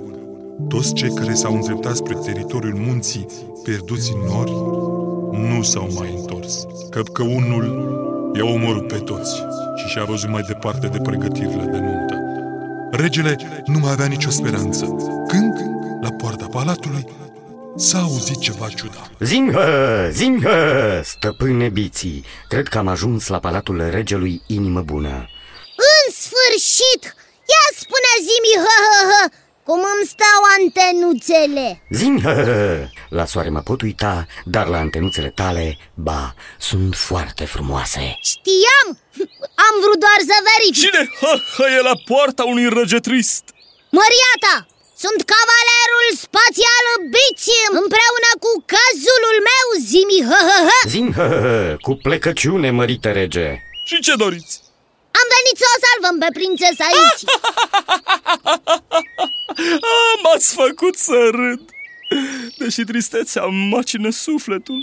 Toți 0.69 0.95
cei 0.95 1.15
care 1.15 1.35
s-au 1.35 1.55
îndreptat 1.55 1.97
spre 1.97 2.15
teritoriul 2.15 2.75
munții 2.75 3.27
pierduți 3.63 4.13
în 4.13 4.21
nori 4.33 4.53
nu 5.41 5.63
s-au 5.63 5.89
mai 5.99 6.15
întors. 6.17 6.67
Căpcăunul 6.91 7.65
i-a 8.37 8.45
omorât 8.45 8.87
pe 8.89 8.99
toți 8.99 9.37
și 9.77 9.87
și-a 9.87 10.05
văzut 10.05 10.29
mai 10.29 10.43
departe 10.43 10.87
de 10.87 10.99
pregătirile 10.99 11.65
de 11.65 11.79
nuntă. 11.79 12.15
Regele 12.91 13.37
nu 13.67 13.79
mai 13.79 13.93
avea 13.93 14.07
nicio 14.07 14.31
speranță. 14.31 14.85
Când, 15.29 15.55
la 16.01 16.11
poarta 16.11 16.47
palatului, 16.47 17.07
S-a 17.77 17.99
auzit 17.99 18.41
ceva 18.41 18.69
ciudat. 18.69 19.11
Zimhă, 19.19 20.09
zimhă, 20.13 21.01
stăpâne 21.05 21.69
biții. 21.69 22.25
Cred 22.49 22.69
că 22.69 22.79
am 22.79 22.89
ajuns 22.89 23.27
la 23.27 23.39
palatul 23.39 23.89
regelui 23.91 24.43
Inimă 24.47 24.81
Bună. 24.81 25.29
În 25.91 26.13
sfârșit! 26.13 27.15
Ia 27.53 27.65
spune 27.77 28.13
zimi, 28.27 28.55
hă, 28.65 28.77
hă, 28.87 29.01
hă, 29.11 29.23
cum 29.65 29.81
îmi 29.95 30.09
stau 30.15 30.41
antenuțele 30.59 31.83
Zimhă, 31.91 32.35
la 33.19 33.25
soare 33.25 33.49
mă 33.49 33.61
pot 33.61 33.81
uita, 33.83 34.27
dar 34.45 34.67
la 34.67 34.79
antenuțele 34.79 35.31
tale, 35.41 35.79
ba, 35.95 36.35
sunt 36.59 36.95
foarte 36.95 37.45
frumoase 37.45 38.05
Știam! 38.31 38.89
Am 39.67 39.75
vrut 39.85 40.01
doar 40.05 40.21
să 40.31 40.37
verific 40.51 40.83
Cine 40.85 41.03
hă, 41.21 41.33
hă, 41.57 41.67
e 41.79 41.81
la 41.91 41.97
poarta 42.11 42.43
unui 42.53 42.69
răge 42.69 42.99
trist? 43.09 43.45
Măriata! 43.99 44.57
Sunt 45.05 45.21
cavalerul 45.33 46.09
spațial 46.27 46.85
Bițim 47.15 47.73
Împreună 47.83 48.31
cu 48.45 48.53
cazulul 48.75 49.37
meu, 49.51 49.67
Zimi 49.91 50.21
hă, 50.31 50.41
hă, 50.49 50.59
hă. 50.69 50.79
Zimhă, 50.95 51.29
cu 51.87 51.93
plecăciune, 52.07 52.69
mărite 52.71 53.11
rege 53.19 53.49
Și 53.89 53.97
ce 54.07 54.15
doriți? 54.25 54.55
Am 55.21 55.27
venit 55.37 55.57
să 55.63 55.67
o 55.75 55.77
salvăm 55.85 56.17
pe 56.23 56.29
prințesa 56.39 56.85
aici 56.91 57.23
ah, 59.93 60.21
M-ați 60.23 60.55
făcut 60.55 60.97
să 60.97 61.29
râd. 61.31 61.61
Deși 62.59 62.83
tristețea 62.83 63.45
macină 63.45 64.11
sufletul. 64.11 64.81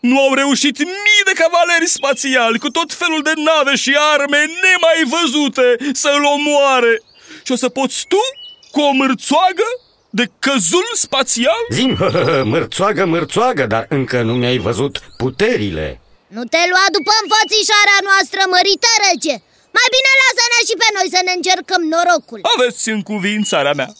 Nu 0.00 0.18
au 0.18 0.34
reușit 0.34 0.78
mii 0.78 1.24
de 1.24 1.32
cavaleri 1.42 1.86
spațiali 1.86 2.58
Cu 2.58 2.70
tot 2.70 2.92
felul 2.92 3.22
de 3.22 3.32
nave 3.36 3.74
și 3.76 3.96
arme 4.12 4.38
nemai 4.38 5.00
văzute 5.16 5.76
Să-l 5.92 6.24
omoare. 6.24 7.02
Și 7.44 7.52
o 7.52 7.56
să 7.56 7.68
poți 7.68 8.06
tu 8.08 8.22
cu 8.70 8.80
o 8.80 8.92
mârțoagă 8.92 9.68
De 10.10 10.30
căzul 10.38 10.88
spațial? 10.94 11.62
Zim, 11.70 11.94
hă, 12.00 12.08
hă, 12.12 12.22
hă, 12.30 12.42
mărțoagă, 12.44 13.04
mărțoagă, 13.06 13.66
dar 13.66 13.86
încă 13.88 14.22
nu 14.22 14.34
mi-ai 14.34 14.58
văzut 14.58 14.94
puterile. 15.16 16.00
Nu 16.36 16.42
te 16.52 16.62
lua 16.72 16.86
după 16.96 17.12
înfățișarea 17.22 18.00
noastră 18.08 18.40
mărită, 18.54 18.90
rege 19.06 19.36
Mai 19.76 19.88
bine 19.94 20.10
lasă-ne 20.22 20.58
și 20.68 20.74
pe 20.82 20.88
noi 20.96 21.08
să 21.14 21.20
ne 21.24 21.32
încercăm 21.38 21.82
norocul 21.94 22.40
Aveți 22.54 22.84
în 22.94 23.00
cuvințarea 23.10 23.74
mea 23.80 23.90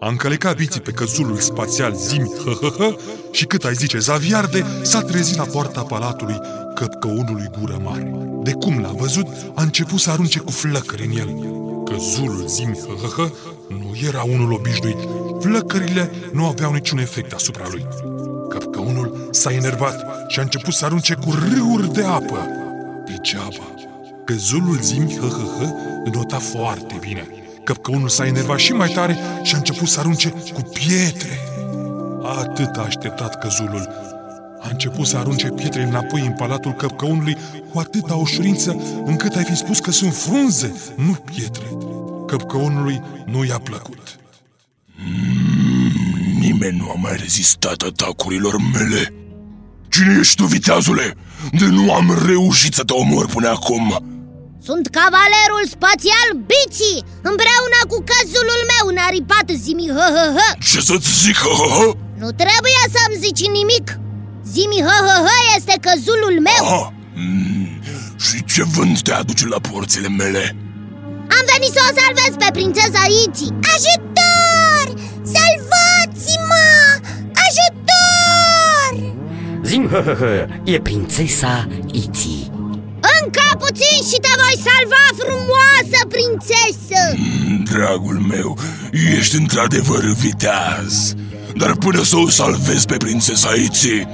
A 0.00 0.08
încălecat 0.08 0.56
biții 0.56 0.80
pe 0.80 0.90
căzulul 0.90 1.40
spațial 1.50 1.92
zimi, 1.94 2.32
hă, 2.44 2.52
hă, 2.60 2.70
hă, 2.78 2.88
și 3.30 3.44
cât 3.44 3.64
ai 3.64 3.74
zice 3.74 3.98
zaviarde, 3.98 4.66
s-a 4.82 5.00
trezit 5.00 5.36
la 5.36 5.44
poarta 5.44 5.82
palatului 5.82 6.38
căpcăunului 6.74 7.50
gură 7.58 7.80
mare. 7.82 8.12
De 8.42 8.52
cum 8.52 8.80
l-a 8.80 8.92
văzut, 8.92 9.26
a 9.54 9.62
început 9.62 9.98
să 9.98 10.10
arunce 10.10 10.38
cu 10.38 10.50
flăcări 10.50 11.04
în 11.04 11.16
el. 11.22 11.30
Căzulul 11.84 12.46
zimi, 12.46 12.78
hă, 12.86 13.06
hă, 13.06 13.22
hă, 13.22 13.30
nu 13.68 13.90
era 14.06 14.22
unul 14.22 14.52
obișnuit. 14.52 14.98
Flăcările 15.40 16.10
nu 16.32 16.46
aveau 16.46 16.72
niciun 16.72 16.98
efect 16.98 17.32
asupra 17.32 17.66
lui. 17.70 17.86
Căpcăunul 18.48 19.28
s-a 19.30 19.52
enervat 19.52 20.28
și 20.28 20.38
a 20.38 20.42
început 20.42 20.72
să 20.72 20.84
arunce 20.84 21.14
cu 21.14 21.30
râuri 21.30 21.92
de 21.92 22.02
apă. 22.02 22.48
Degeaba. 23.06 23.74
Căzulul 24.26 24.78
zimi, 24.80 25.16
hă, 25.16 25.26
hă, 25.26 25.46
hă, 25.58 25.74
înota 26.04 26.38
foarte 26.38 26.94
bine. 27.00 27.26
Căpcăunul 27.64 28.08
s-a 28.08 28.26
enervat 28.26 28.58
și 28.58 28.72
mai 28.72 28.88
tare 28.88 29.16
și 29.42 29.54
a 29.54 29.56
început 29.56 29.88
să 29.88 30.00
arunce 30.00 30.28
cu 30.28 30.60
pietre. 30.60 31.38
Atât 32.22 32.76
a 32.76 32.80
așteptat 32.80 33.38
căzulul. 33.38 33.88
A 34.60 34.68
început 34.70 35.06
să 35.06 35.16
arunce 35.16 35.48
pietre 35.48 35.82
înapoi 35.82 36.20
în 36.20 36.32
palatul 36.32 36.72
căpcăunului 36.72 37.36
cu 37.72 37.78
atâta 37.78 38.14
ușurință 38.14 38.76
încât 39.04 39.34
ai 39.34 39.44
fi 39.44 39.56
spus 39.56 39.78
că 39.78 39.90
sunt 39.90 40.14
frunze, 40.14 40.74
nu 40.96 41.12
pietre. 41.12 41.66
Căpcăunului 42.26 43.02
nu 43.26 43.44
i-a 43.44 43.58
plăcut. 43.58 44.18
Nimeni 46.38 46.78
nu 46.78 46.90
a 46.90 46.94
mai 46.94 47.16
rezistat 47.16 47.82
atacurilor 47.82 48.56
mele 48.72 49.12
Cine 49.88 50.16
ești 50.20 50.34
tu, 50.34 50.44
viteazule? 50.44 51.14
De 51.52 51.66
nu 51.66 51.92
am 51.92 52.18
reușit 52.26 52.74
să 52.74 52.84
te 52.84 52.92
omor 52.92 53.26
până 53.26 53.48
acum 53.48 54.15
Sunt 54.68 54.86
cavalerul 54.98 55.64
spațial 55.76 56.28
Bici 56.52 56.88
Împreună 57.30 57.80
cu 57.90 57.98
căzulul 58.10 58.62
meu 58.72 58.84
înaripat 58.92 59.48
zimi 59.64 59.86
hă 59.96 60.08
hă 60.16 60.26
hă 60.36 60.48
Ce 60.68 60.80
să-ți 60.88 61.10
zic, 61.22 61.36
hă, 61.44 61.54
hă, 61.60 61.68
hă? 61.78 61.88
Nu 62.22 62.28
trebuie 62.42 62.82
să-mi 62.94 63.20
zici 63.24 63.44
nimic 63.58 63.86
Zimi 64.52 64.80
hă 64.86 64.98
hă 65.08 65.16
hă 65.26 65.36
este 65.56 65.74
căzulul 65.86 66.36
meu 66.48 66.64
Ah, 66.78 66.86
mm, 67.22 67.68
și 68.24 68.36
ce 68.52 68.62
vânt 68.74 68.96
te 69.02 69.12
aduce 69.20 69.44
la 69.54 69.60
porțile 69.68 70.08
mele? 70.22 70.44
Am 71.36 71.44
venit 71.52 71.72
să 71.76 71.80
o 71.88 71.90
salvez 72.00 72.32
pe 72.42 72.48
prințesa 72.56 73.02
Iti 73.24 73.46
Ajutor! 73.72 74.86
Salvați-mă! 75.34 76.66
Ajutor! 77.44 78.92
Zim, 79.68 79.88
hă, 79.92 80.00
hă, 80.06 80.14
hă, 80.20 80.46
e 80.64 80.80
prințesa 80.80 81.68
Iti 81.92 82.45
Încă 83.26 83.56
puțin 83.58 83.98
și 84.10 84.18
te 84.24 84.32
voi 84.42 84.56
salva, 84.68 85.04
frumoasă 85.22 86.00
prințesă 86.14 87.00
Dragul 87.72 88.18
meu, 88.28 88.58
ești 89.18 89.36
într-adevăr 89.36 90.04
viteaz 90.04 91.14
Dar 91.56 91.74
până 91.74 92.02
să 92.02 92.16
o 92.16 92.28
salvez 92.28 92.84
pe 92.84 92.96
prințesa 92.96 93.54
Iții 93.54 94.08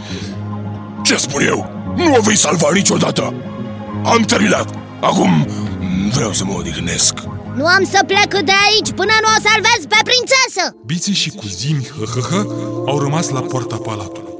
Ce 1.03 1.17
spun 1.17 1.43
eu? 1.47 1.71
Nu 1.97 2.15
o 2.19 2.21
vei 2.21 2.37
salva 2.37 2.69
niciodată 2.73 3.35
Am 4.05 4.23
terminat 4.23 4.75
Acum 5.01 5.47
vreau 6.13 6.33
să 6.33 6.45
mă 6.45 6.55
odihnesc 6.59 7.15
Nu 7.57 7.67
am 7.67 7.85
să 7.91 7.99
plec 8.07 8.45
de 8.45 8.53
aici 8.67 8.91
până 8.95 9.13
nu 9.23 9.29
o 9.37 9.41
salvez 9.49 9.81
pe 9.89 9.99
prințesă 10.11 10.77
Biții 10.87 11.15
și 11.15 11.31
cu 11.31 11.47
zimi, 11.47 11.89
hă, 11.99 12.05
hă, 12.05 12.21
hă, 12.21 12.47
au 12.87 12.99
rămas 12.99 13.29
la 13.29 13.41
poarta 13.41 13.77
palatului. 13.77 14.31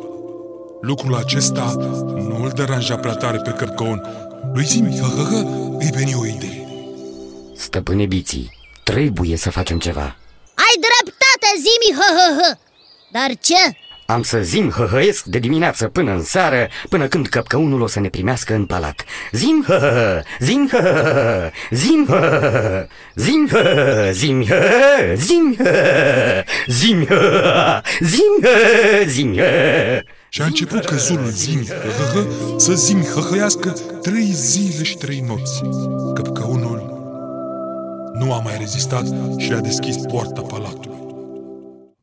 Lucrul 0.81 1.15
acesta 1.15 1.75
nu 2.15 2.43
îl 2.43 2.53
deranja 2.55 2.97
prea 2.97 3.15
tare 3.15 3.37
pe 3.37 3.51
căpcăun. 3.51 4.03
Lui 4.51 4.65
zimi, 4.65 4.99
hă, 5.01 5.07
hă, 5.07 5.23
hă, 5.23 5.47
îi 5.79 5.91
veni 5.95 6.15
o 6.15 6.27
idee. 6.27 6.67
Stăpâne 7.57 8.07
Biții, 8.07 8.51
trebuie 8.83 9.37
să 9.37 9.51
facem 9.51 9.79
ceva 9.79 10.17
Ai 10.55 10.77
dreptate, 10.81 11.47
zimi 11.57 11.99
hă 11.99 12.15
hă 12.17 12.41
hă 12.41 12.59
Dar 13.11 13.31
ce? 13.41 13.77
Am 14.07 14.23
să 14.23 14.39
zim 14.39 14.71
hăhăiesc 14.71 15.25
de 15.25 15.39
dimineață 15.39 15.89
până 15.89 16.13
în 16.13 16.23
seară, 16.23 16.69
până 16.89 17.07
când 17.07 17.27
căpcăunul 17.27 17.81
o 17.81 17.87
să 17.87 18.01
ne 18.01 18.09
primească 18.09 18.55
în 18.55 18.67
palat. 18.67 19.05
Zim 19.33 19.65
hăhă, 19.67 20.23
zim 20.39 20.69
hăhă, 20.71 21.53
zim 21.71 22.07
hăhă, 22.09 22.89
zim 23.15 23.49
hăhă, 23.51 24.11
zim 24.13 24.45
hăhă, 24.45 25.15
zim 25.15 25.57
hăhă, 25.57 26.45
zim 26.67 27.07
hăhă, 27.07 27.83
zim 28.01 28.39
hăhă, 28.43 29.05
zim 29.07 29.35
hăhă. 29.35 30.03
Și 30.35 30.43
a 30.43 30.45
început 30.45 30.85
căzulul 30.85 31.31
zimi, 31.31 31.67
hă, 31.67 31.91
hă, 31.97 32.05
hă, 32.13 32.27
să 32.59 32.73
zimi 32.73 33.05
hăhăiască 33.05 33.71
trei 34.03 34.33
zile 34.33 34.83
și 34.83 34.97
trei 34.97 35.21
nopți. 35.21 35.61
Căpcăunul 36.15 36.81
nu 38.19 38.33
a 38.33 38.39
mai 38.39 38.57
rezistat 38.59 39.07
și 39.39 39.53
a 39.53 39.61
deschis 39.61 39.97
poarta 39.97 40.41
palatului. 40.41 40.99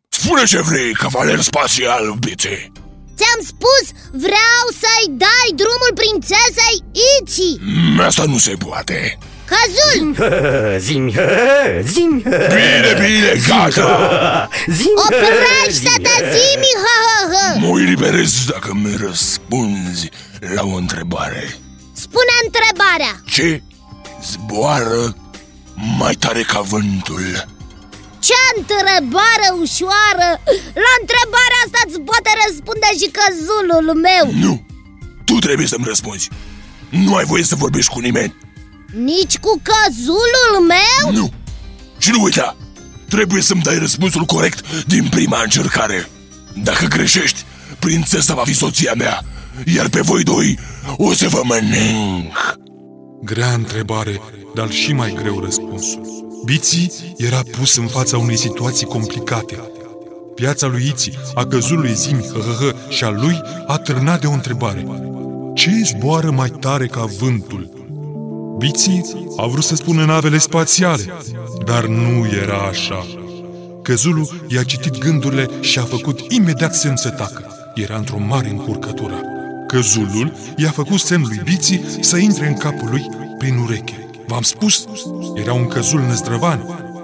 Spune 0.09 0.43
ce 0.43 0.61
vrei, 0.61 0.93
cavaler 0.93 1.41
spațial, 1.41 2.15
bițe 2.19 2.71
Ți-am 3.17 3.41
spus, 3.45 3.85
vreau 4.11 4.63
să-i 4.81 5.07
dai 5.25 5.47
drumul 5.55 5.93
prințesei 6.01 6.77
Ichi 7.19 7.59
Mm, 7.61 7.99
Asta 7.99 8.23
nu 8.23 8.37
se 8.37 8.53
poate 8.67 9.17
Căzul, 9.49 10.15
Hăhă, 10.15 10.77
Zim 10.87 11.11
hăhă, 11.13 11.81
zim. 11.93 12.21
Hăhă, 12.23 12.47
Bine, 12.47 12.91
bine, 13.05 13.41
gata. 13.47 14.49
Zim. 14.77 14.97
Hăhă, 14.97 15.15
oprește-te, 15.15 16.15
zim. 16.15 16.25
hăhă. 16.25 16.37
zimi 16.37 16.71
hă 16.83 16.95
hă 17.05 17.33
hă. 17.33 17.59
Mă 17.59 17.79
eliberez 17.79 18.45
dacă 18.45 18.69
mi 18.73 18.95
răspunzi 19.05 20.09
la 20.55 20.61
o 20.63 20.75
întrebare. 20.75 21.43
Spune 21.93 22.33
întrebarea. 22.45 23.21
Ce 23.25 23.61
zboară 24.31 25.15
mai 25.97 26.13
tare 26.13 26.41
ca 26.41 26.59
vântul? 26.59 27.47
Ce 28.19 28.33
întrebare 28.57 29.47
ușoară. 29.61 30.29
La 30.85 30.91
întrebarea 31.01 31.59
asta 31.65 31.79
îți 31.87 31.99
poate 32.09 32.29
răspunde 32.45 32.87
și 32.99 33.07
căzulul 33.17 33.87
meu. 34.07 34.25
Nu, 34.45 34.65
tu 35.25 35.33
trebuie 35.33 35.67
să-mi 35.67 35.85
răspunzi. 35.87 36.29
Nu 36.89 37.15
ai 37.15 37.25
voie 37.25 37.43
să 37.43 37.55
vorbești 37.55 37.91
cu 37.93 37.99
nimeni 37.99 38.35
Nici 38.93 39.37
cu 39.37 39.61
căzulul 39.61 40.67
meu? 40.67 41.13
Nu 41.21 41.31
Și 41.97 42.11
nu 42.11 42.23
uita 42.23 42.57
Trebuie 43.09 43.41
să-mi 43.41 43.61
dai 43.61 43.77
răspunsul 43.77 44.23
corect 44.23 44.83
din 44.83 45.07
prima 45.09 45.41
încercare 45.43 46.09
Dacă 46.63 46.85
greșești, 46.85 47.43
prințesa 47.79 48.33
va 48.33 48.43
fi 48.43 48.53
soția 48.53 48.93
mea 48.97 49.21
Iar 49.75 49.89
pe 49.89 50.01
voi 50.01 50.23
doi 50.23 50.59
o 50.97 51.13
să 51.13 51.27
vă 51.27 51.41
mănânc 51.43 52.57
Grea 53.23 53.53
întrebare, 53.53 54.21
dar 54.55 54.69
și 54.69 54.93
mai 54.93 55.13
greu 55.13 55.39
răspunsul. 55.39 56.01
Biții 56.45 56.91
era 57.17 57.41
pus 57.57 57.77
în 57.77 57.87
fața 57.87 58.17
unei 58.17 58.37
situații 58.37 58.85
complicate. 58.85 59.59
Piața 60.35 60.67
lui 60.67 60.87
Iții, 60.87 61.19
a 61.33 61.45
căzului 61.45 61.93
Zimi, 61.93 62.25
hă, 62.33 62.39
hă, 62.39 62.55
hă, 62.59 62.75
și 62.89 63.03
a 63.03 63.09
lui 63.09 63.41
a 63.67 63.77
târnat 63.77 64.19
de 64.21 64.27
o 64.27 64.31
întrebare. 64.31 64.87
Ce 65.53 65.71
zboară 65.83 66.31
mai 66.31 66.49
tare 66.49 66.85
ca 66.85 67.05
vântul? 67.19 67.78
Biții 68.59 69.27
a 69.37 69.45
vrut 69.45 69.63
să 69.63 69.75
spună 69.75 70.05
navele 70.05 70.37
spațiale, 70.37 71.17
dar 71.65 71.85
nu 71.85 72.27
era 72.27 72.57
așa. 72.57 73.07
Căzulul 73.83 74.45
i-a 74.47 74.63
citit 74.63 74.97
gândurile 74.97 75.49
și 75.61 75.79
a 75.79 75.83
făcut 75.83 76.19
imediat 76.29 76.75
semn 76.75 76.95
să 76.95 77.09
tacă. 77.09 77.71
Era 77.75 77.95
într-o 77.95 78.17
mare 78.17 78.49
încurcătură. 78.49 79.21
Căzulul 79.67 80.33
i-a 80.55 80.71
făcut 80.71 80.99
semn 80.99 81.25
lui 81.27 81.41
Biții 81.43 81.85
să 82.01 82.17
intre 82.17 82.47
în 82.47 82.57
capul 82.57 82.89
lui 82.89 83.09
prin 83.37 83.57
ureche. 83.57 84.09
V-am 84.27 84.41
spus, 84.41 84.87
era 85.35 85.53
un 85.53 85.67
căzul 85.67 85.99
năzdrăvan. 85.99 86.59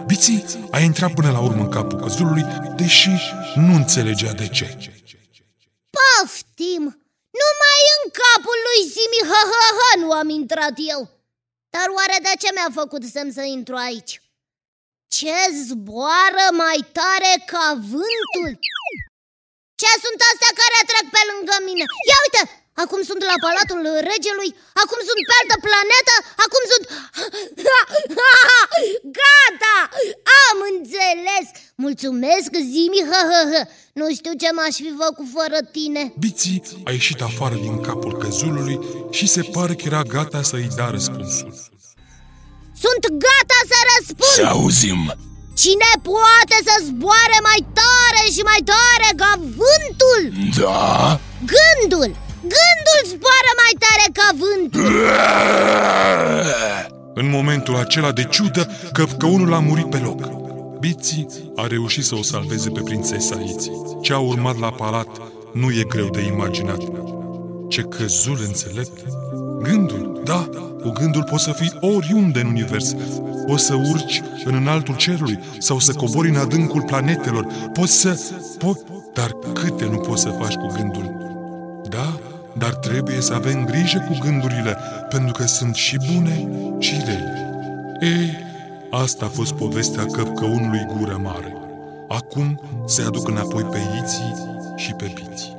Biții 0.07 0.43
a 0.71 0.79
intrat 0.79 1.13
până 1.13 1.31
la 1.31 1.39
urmă 1.39 1.61
în 1.61 1.69
capul 1.69 1.99
căzulului, 1.99 2.45
deși 2.75 3.09
nu 3.55 3.73
înțelegea 3.73 4.31
de 4.31 4.47
ce. 4.47 4.77
Poftim 5.95 6.83
Numai 7.41 7.81
în 7.97 8.03
capul 8.21 8.59
lui 8.67 8.81
Zimi 8.93 9.21
hă 9.29 9.41
hă 9.51 9.65
hă 9.77 9.89
nu 10.03 10.11
am 10.11 10.29
intrat 10.29 10.75
eu 10.93 11.15
Dar 11.75 11.87
oare 11.97 12.17
de 12.27 12.33
ce 12.41 12.49
mi-a 12.55 12.71
făcut 12.79 13.03
semn 13.13 13.31
să 13.37 13.43
intru 13.55 13.75
aici? 13.87 14.13
Ce 15.17 15.37
zboară 15.67 16.45
mai 16.63 16.79
tare 16.99 17.33
ca 17.51 17.65
vântul? 17.91 18.51
Ce 19.81 19.91
sunt 20.03 20.19
astea 20.31 20.51
care 20.61 20.89
trec 20.89 21.05
pe 21.15 21.21
lângă 21.29 21.55
mine? 21.67 21.85
Ia 22.09 22.19
uite! 22.25 22.41
Acum 22.83 23.01
sunt 23.09 23.21
la 23.31 23.37
palatul 23.45 23.81
regelui, 24.09 24.51
acum 24.83 24.99
sunt 25.09 25.21
pe 25.27 25.33
altă 25.39 25.57
planetă, 25.65 26.15
acum 26.45 26.63
sunt... 26.71 26.83
Gata! 29.19 29.77
Am 31.85 31.91
înțeles! 31.91 32.13
Mulțumesc, 32.15 32.49
Zimi, 32.71 33.01
hă, 33.09 33.21
hă, 33.31 33.41
hă. 33.51 33.61
Nu 33.99 34.05
știu 34.17 34.33
ce 34.41 34.49
m-aș 34.57 34.75
fi 34.83 34.91
făcut 35.03 35.27
fără 35.37 35.57
tine 35.75 36.01
Biții 36.23 36.61
a 36.87 36.91
ieșit 36.91 37.19
afară 37.29 37.55
din 37.65 37.75
capul 37.87 38.13
căzulului 38.17 38.77
și 39.17 39.25
se 39.35 39.41
pare 39.55 39.73
că 39.75 39.83
era 39.85 40.01
gata 40.15 40.41
să-i 40.49 40.69
dea 40.75 40.89
răspunsul. 40.95 41.49
Sunt 42.83 43.03
gata 43.25 43.59
să 43.71 43.77
răspund! 43.91 44.33
Să 44.39 44.45
auzim 44.55 45.01
Cine 45.63 45.91
poate 46.11 46.57
să 46.67 46.73
zboare 46.87 47.39
mai 47.49 47.61
tare 47.79 48.23
și 48.35 48.41
mai 48.51 48.61
tare 48.73 49.09
ca 49.21 49.31
vântul? 49.59 50.21
Da? 50.59 51.19
Gândul! 51.53 52.11
Gândul 52.53 53.01
zboară 53.11 53.51
mai 53.61 53.73
tare 53.83 54.07
ca 54.17 54.27
vântul 54.41 54.91
În 57.21 57.29
momentul 57.29 57.75
acela 57.75 58.11
de 58.11 58.23
ciudă, 58.31 58.71
căpcăunul 58.93 59.53
a 59.53 59.59
murit 59.59 59.89
pe 59.89 59.97
loc. 59.97 60.44
Biții 60.85 61.27
a 61.55 61.67
reușit 61.67 62.03
să 62.03 62.15
o 62.15 62.21
salveze 62.21 62.69
pe 62.69 62.79
prințesa 62.79 63.39
Iții. 63.39 63.97
Ce 64.01 64.13
a 64.13 64.17
urmat 64.19 64.59
la 64.59 64.71
palat 64.71 65.07
nu 65.53 65.71
e 65.71 65.83
greu 65.87 66.09
de 66.09 66.21
imaginat. 66.21 66.81
Ce 67.67 67.81
căzul 67.81 68.37
înțelept! 68.45 69.05
Gândul, 69.61 70.21
da, 70.23 70.49
cu 70.81 70.89
gândul 70.89 71.23
poți 71.23 71.43
să 71.43 71.51
fii 71.51 71.77
oriunde 71.79 72.39
în 72.39 72.47
univers. 72.47 72.95
Poți 73.47 73.65
să 73.65 73.73
urci 73.73 74.21
în 74.43 74.53
înaltul 74.53 74.95
cerului 74.95 75.39
sau 75.59 75.79
să 75.79 75.93
cobori 75.93 76.29
în 76.29 76.35
adâncul 76.35 76.81
planetelor. 76.81 77.47
Poți 77.73 77.93
să... 77.93 78.19
Po- 78.57 79.13
dar 79.13 79.35
câte 79.53 79.85
nu 79.85 79.97
poți 79.97 80.21
să 80.21 80.29
faci 80.29 80.55
cu 80.55 80.67
gândul? 80.67 81.15
Da, 81.89 82.19
dar 82.57 82.73
trebuie 82.73 83.21
să 83.21 83.33
avem 83.33 83.65
grijă 83.65 84.05
cu 84.07 84.17
gândurile, 84.21 84.77
pentru 85.09 85.31
că 85.33 85.45
sunt 85.45 85.75
și 85.75 85.97
bune 86.13 86.49
și 86.79 86.93
rele. 87.05 87.49
Ei, 88.01 88.43
asta 89.01 89.25
a 89.25 89.29
fost 89.29 89.53
povestea 89.53 90.05
căpcăunului 90.05 90.87
gură 90.97 91.19
mare. 91.23 91.57
Acum 92.07 92.61
se 92.85 93.01
aduc 93.01 93.27
înapoi 93.27 93.63
pe 93.63 93.77
iții 94.01 94.33
și 94.75 94.93
pe 94.93 95.13
biții. 95.15 95.54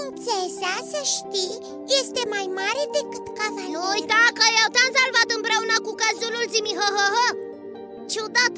Prințesa, 0.00 0.72
să 0.92 1.00
știi, 1.16 1.54
este 2.00 2.22
mai 2.34 2.46
mare 2.58 2.84
decât 2.96 3.24
Nu 3.28 3.34
cavalerul 3.38 3.92
uita 3.94 4.22
că 4.38 4.44
eu 4.60 4.68
te-am 4.74 4.90
salvat 4.98 5.28
împreună 5.38 5.76
cu 5.86 5.92
căzulul 6.00 6.44
Zimi 6.52 6.72
hă, 6.78 6.88
hă, 6.96 7.06
hă. 7.16 7.28
Ciudat, 8.12 8.54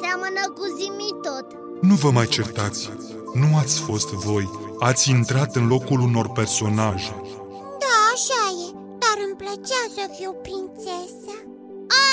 seamănă 0.00 0.44
cu 0.56 0.64
Zimi 0.78 1.10
tot 1.26 1.46
Nu 1.88 1.94
vă 2.02 2.10
mai 2.18 2.28
certați. 2.36 2.80
Nu 3.42 3.48
ați 3.62 3.76
fost 3.88 4.10
voi. 4.26 4.46
Ați 4.88 5.04
intrat 5.18 5.50
în 5.60 5.66
locul 5.74 6.00
unor 6.08 6.26
personaje. 6.40 7.14
Da, 7.82 7.96
așa 8.14 8.42
e, 8.64 8.66
dar 9.02 9.16
îmi 9.26 9.38
plăcea 9.42 9.82
să 9.96 10.04
fiu 10.16 10.32
prințesă 10.46 11.32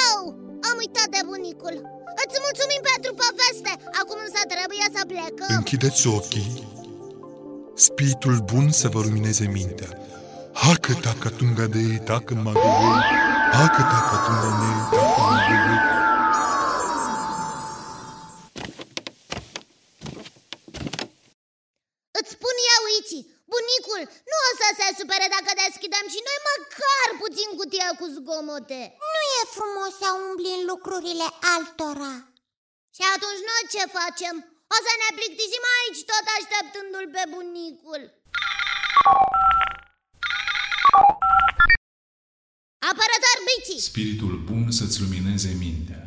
Au, 0.09 0.21
am 0.69 0.75
uitat 0.83 1.09
de 1.15 1.21
bunicul 1.29 1.75
Îți 2.23 2.38
mulțumim 2.45 2.81
pentru 2.91 3.11
poveste 3.23 3.71
Acum 4.01 4.17
însă 4.25 4.41
trebuie 4.53 4.85
să 4.95 5.01
plecăm 5.11 5.51
Închideți 5.59 6.01
ochii. 6.17 6.49
Spiritul 7.75 8.38
bun 8.51 8.71
să 8.71 8.88
vă 8.88 8.99
lumineze 8.99 9.47
mintea. 9.47 9.89
Hacă 10.53 10.93
tacă 10.93 11.29
tunga 11.29 11.65
de 11.65 11.97
tacă 12.09 12.33
magului. 12.33 13.01
Hacă 13.57 13.81
tacă 13.91 14.15
tunga 14.25 14.49
de 14.61 14.69
tacă 14.95 15.21
magului. 15.31 15.79
Îți 22.19 22.31
spun 22.35 22.55
eu, 22.75 22.83
Ici, 22.99 23.17
bunicul 23.53 24.01
nu 24.31 24.38
o 24.49 24.51
să 24.61 24.67
se 24.79 24.88
supere 24.99 25.27
dacă 25.35 25.51
deschidem 25.63 26.05
și 26.13 26.19
noi 26.27 26.39
măcar 26.49 27.07
puțin 27.23 27.49
cutia 27.59 27.89
cu 27.99 28.05
zgomote 28.15 28.81
Nu 29.13 29.21
e 29.39 29.53
frumos 29.57 29.91
să 30.01 30.09
umbli 30.25 30.55
în 30.57 30.63
lucrurile 30.71 31.27
altora 31.55 32.13
Și 32.95 33.03
atunci 33.15 33.41
noi 33.49 33.63
ce 33.73 33.83
facem? 33.99 34.35
O 34.75 34.77
să 34.88 34.93
ne 35.01 35.09
plictisim 35.19 35.63
aici 35.77 36.01
tot 36.11 36.25
așteptându-l 36.38 37.07
pe 37.15 37.23
bunicul 37.33 38.01
Apărător 42.89 43.38
Bici, 43.47 43.81
Spiritul 43.91 44.33
bun 44.49 44.65
să-ți 44.79 45.01
lumineze 45.03 45.51
mintea. 45.65 46.03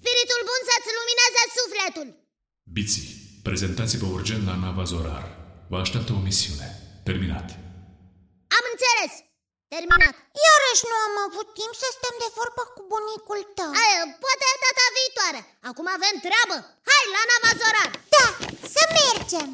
spiritul 0.00 0.40
bun 0.50 0.60
să-ți 0.70 0.90
lumineze 0.98 1.42
sufletul 1.58 2.08
Biții, 2.76 3.08
prezentați-vă 3.42 4.06
urgent 4.06 4.42
la 4.46 4.56
nava 4.56 4.84
Zorar. 4.92 5.26
Vă 5.68 5.76
așteaptă 5.78 6.12
o 6.12 6.18
misiune. 6.28 6.68
Terminat. 7.04 7.67
Am 9.68 9.76
înțeles, 9.76 9.76
terminat 9.76 10.14
Iarăși 10.46 10.84
nu 10.90 10.96
am 11.06 11.16
avut 11.26 11.48
timp 11.60 11.72
să 11.82 11.88
stăm 11.90 12.14
de 12.22 12.28
vorbă 12.38 12.62
cu 12.74 12.82
bunicul 12.92 13.40
tău 13.58 13.70
Aia, 13.82 14.02
Poate 14.24 14.46
data 14.64 14.84
viitoare 14.96 15.40
Acum 15.70 15.86
avem 15.96 16.16
treabă 16.26 16.56
Hai 16.90 17.04
la 17.14 17.22
nava 17.30 17.50
Zorar 17.60 17.90
Da, 18.14 18.26
să 18.74 18.82
mergem 18.98 19.48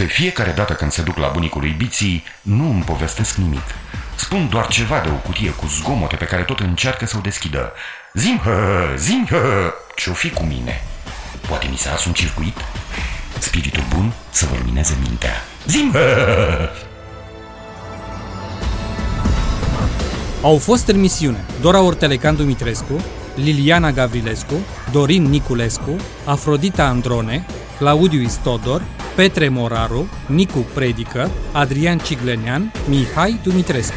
De 0.00 0.06
fiecare 0.18 0.52
dată 0.60 0.72
când 0.80 0.92
se 0.96 1.02
duc 1.08 1.16
la 1.16 1.28
bunicul 1.28 1.60
lui 1.60 1.74
Biții, 1.82 2.24
nu 2.42 2.64
îmi 2.70 2.82
povestesc 2.82 3.34
nimic. 3.36 3.68
Spun 4.16 4.48
doar 4.48 4.66
ceva 4.66 5.00
de 5.00 5.08
o 5.08 5.18
cutie 5.26 5.50
cu 5.50 5.66
zgomote 5.66 6.16
pe 6.16 6.24
care 6.24 6.44
tot 6.44 6.60
încearcă 6.60 7.06
să 7.06 7.16
o 7.16 7.20
deschidă. 7.20 7.72
Zim, 8.12 8.38
hă, 8.38 8.94
zim, 8.96 9.26
hă, 9.30 9.74
ce-o 9.96 10.12
fi 10.12 10.30
cu 10.30 10.42
mine? 10.42 10.84
Poate 11.48 11.66
mi 11.70 11.76
s-a 11.76 11.92
ars 11.92 12.04
un 12.04 12.12
circuit? 12.12 12.56
Spiritul 13.38 13.84
bun 13.94 14.12
să 14.30 14.46
vă 14.50 14.54
lumineze 14.58 14.96
mintea. 15.06 15.32
Zim, 15.66 15.90
hă! 15.92 15.98
Au 20.42 20.58
fost 20.58 20.88
în 20.88 21.00
misiune 21.00 21.44
Dora 21.60 21.80
Ortelecan 21.80 22.36
Dumitrescu, 22.36 23.04
Liliana 23.34 23.90
Gavrilescu, 23.90 24.54
Dorin 24.92 25.22
Niculescu, 25.22 25.96
Afrodita 26.24 26.84
Androne, 26.84 27.46
Claudiu 27.78 28.20
Istodor, 28.20 28.82
Petre 29.16 29.48
Moraru, 29.48 30.08
Nicu 30.26 30.66
Predică, 30.74 31.30
Adrian 31.52 31.98
Ciglenean, 31.98 32.72
Mihai 32.88 33.40
Dumitrescu. 33.42 33.94